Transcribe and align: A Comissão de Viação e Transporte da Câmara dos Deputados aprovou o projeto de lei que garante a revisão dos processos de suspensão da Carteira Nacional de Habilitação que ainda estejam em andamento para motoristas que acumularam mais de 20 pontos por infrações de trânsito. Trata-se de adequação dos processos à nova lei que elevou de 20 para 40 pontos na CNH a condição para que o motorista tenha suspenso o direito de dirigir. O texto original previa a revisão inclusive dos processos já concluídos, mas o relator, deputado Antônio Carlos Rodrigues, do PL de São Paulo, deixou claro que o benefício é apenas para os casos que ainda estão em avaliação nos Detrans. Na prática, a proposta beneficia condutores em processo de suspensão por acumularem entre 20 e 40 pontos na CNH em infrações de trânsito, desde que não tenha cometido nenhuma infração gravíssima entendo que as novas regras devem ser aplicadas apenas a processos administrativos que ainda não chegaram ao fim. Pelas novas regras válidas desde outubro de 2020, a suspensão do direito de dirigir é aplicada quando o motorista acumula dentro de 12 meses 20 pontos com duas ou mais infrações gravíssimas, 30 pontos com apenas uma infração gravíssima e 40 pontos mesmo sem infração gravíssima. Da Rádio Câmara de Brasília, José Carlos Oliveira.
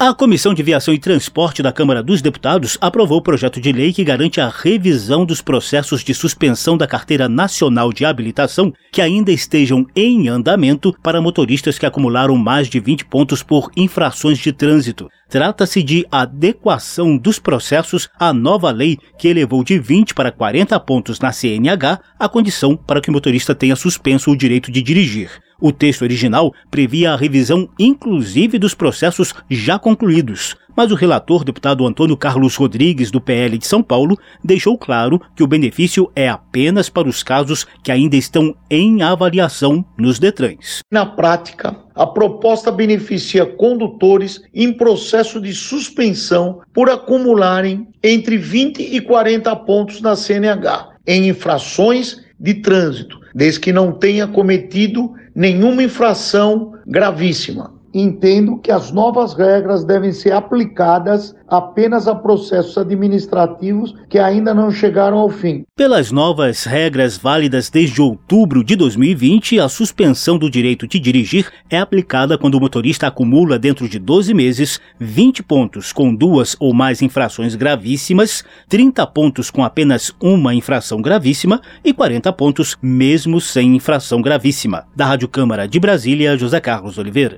A 0.00 0.14
Comissão 0.14 0.54
de 0.54 0.62
Viação 0.62 0.94
e 0.94 0.98
Transporte 1.00 1.60
da 1.60 1.72
Câmara 1.72 2.04
dos 2.04 2.22
Deputados 2.22 2.78
aprovou 2.80 3.18
o 3.18 3.22
projeto 3.22 3.60
de 3.60 3.72
lei 3.72 3.92
que 3.92 4.04
garante 4.04 4.40
a 4.40 4.48
revisão 4.48 5.26
dos 5.26 5.42
processos 5.42 6.04
de 6.04 6.14
suspensão 6.14 6.78
da 6.78 6.86
Carteira 6.86 7.28
Nacional 7.28 7.92
de 7.92 8.04
Habilitação 8.04 8.72
que 8.92 9.02
ainda 9.02 9.32
estejam 9.32 9.84
em 9.96 10.28
andamento 10.28 10.94
para 11.02 11.20
motoristas 11.20 11.80
que 11.80 11.84
acumularam 11.84 12.36
mais 12.36 12.68
de 12.68 12.78
20 12.78 13.06
pontos 13.06 13.42
por 13.42 13.72
infrações 13.76 14.38
de 14.38 14.52
trânsito. 14.52 15.08
Trata-se 15.28 15.82
de 15.82 16.06
adequação 16.12 17.18
dos 17.18 17.40
processos 17.40 18.08
à 18.20 18.32
nova 18.32 18.70
lei 18.70 18.98
que 19.18 19.26
elevou 19.26 19.64
de 19.64 19.80
20 19.80 20.14
para 20.14 20.30
40 20.30 20.78
pontos 20.78 21.18
na 21.18 21.32
CNH 21.32 21.98
a 22.16 22.28
condição 22.28 22.76
para 22.76 23.00
que 23.00 23.10
o 23.10 23.12
motorista 23.12 23.52
tenha 23.52 23.74
suspenso 23.74 24.30
o 24.30 24.36
direito 24.36 24.70
de 24.70 24.80
dirigir. 24.80 25.47
O 25.60 25.72
texto 25.72 26.02
original 26.02 26.54
previa 26.70 27.12
a 27.12 27.16
revisão 27.16 27.68
inclusive 27.78 28.58
dos 28.58 28.74
processos 28.74 29.34
já 29.50 29.76
concluídos, 29.78 30.56
mas 30.76 30.92
o 30.92 30.94
relator, 30.94 31.42
deputado 31.42 31.84
Antônio 31.84 32.16
Carlos 32.16 32.54
Rodrigues, 32.54 33.10
do 33.10 33.20
PL 33.20 33.58
de 33.58 33.66
São 33.66 33.82
Paulo, 33.82 34.16
deixou 34.44 34.78
claro 34.78 35.20
que 35.34 35.42
o 35.42 35.46
benefício 35.48 36.08
é 36.14 36.28
apenas 36.28 36.88
para 36.88 37.08
os 37.08 37.24
casos 37.24 37.66
que 37.82 37.90
ainda 37.90 38.14
estão 38.14 38.54
em 38.70 39.02
avaliação 39.02 39.84
nos 39.98 40.20
Detrans. 40.20 40.78
Na 40.92 41.04
prática, 41.04 41.76
a 41.92 42.06
proposta 42.06 42.70
beneficia 42.70 43.44
condutores 43.44 44.40
em 44.54 44.72
processo 44.72 45.40
de 45.40 45.52
suspensão 45.52 46.60
por 46.72 46.88
acumularem 46.88 47.88
entre 48.00 48.38
20 48.38 48.80
e 48.80 49.00
40 49.00 49.56
pontos 49.56 50.00
na 50.00 50.14
CNH 50.14 50.90
em 51.04 51.28
infrações 51.28 52.22
de 52.38 52.54
trânsito, 52.54 53.17
desde 53.34 53.60
que 53.60 53.72
não 53.72 53.92
tenha 53.92 54.26
cometido 54.26 55.14
nenhuma 55.34 55.82
infração 55.82 56.74
gravíssima 56.86 57.72
entendo 57.98 58.58
que 58.58 58.70
as 58.70 58.92
novas 58.92 59.34
regras 59.34 59.84
devem 59.84 60.12
ser 60.12 60.32
aplicadas 60.32 61.34
apenas 61.48 62.06
a 62.06 62.14
processos 62.14 62.76
administrativos 62.76 63.94
que 64.08 64.18
ainda 64.18 64.54
não 64.54 64.70
chegaram 64.70 65.18
ao 65.18 65.30
fim. 65.30 65.64
Pelas 65.74 66.12
novas 66.12 66.64
regras 66.64 67.16
válidas 67.16 67.70
desde 67.70 68.00
outubro 68.02 68.62
de 68.62 68.76
2020, 68.76 69.58
a 69.58 69.68
suspensão 69.68 70.38
do 70.38 70.50
direito 70.50 70.86
de 70.86 70.98
dirigir 70.98 71.50
é 71.70 71.78
aplicada 71.78 72.36
quando 72.36 72.56
o 72.56 72.60
motorista 72.60 73.06
acumula 73.06 73.58
dentro 73.58 73.88
de 73.88 73.98
12 73.98 74.34
meses 74.34 74.80
20 74.98 75.42
pontos 75.42 75.92
com 75.92 76.14
duas 76.14 76.56
ou 76.60 76.74
mais 76.74 77.00
infrações 77.00 77.54
gravíssimas, 77.54 78.44
30 78.68 79.06
pontos 79.06 79.50
com 79.50 79.64
apenas 79.64 80.12
uma 80.20 80.54
infração 80.54 81.00
gravíssima 81.00 81.60
e 81.84 81.92
40 81.92 82.32
pontos 82.32 82.76
mesmo 82.82 83.40
sem 83.40 83.74
infração 83.74 84.20
gravíssima. 84.20 84.86
Da 84.94 85.06
Rádio 85.06 85.28
Câmara 85.28 85.66
de 85.66 85.80
Brasília, 85.80 86.36
José 86.36 86.60
Carlos 86.60 86.98
Oliveira. 86.98 87.36